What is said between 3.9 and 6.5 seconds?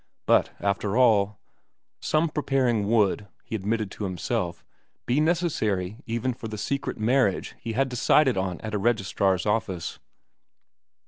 to himself, be necessary even for